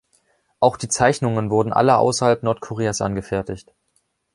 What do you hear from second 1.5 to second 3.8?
wurden alle außerhalb Nordkoreas angefertigt.